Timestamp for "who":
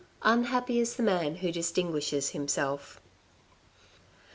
1.35-1.51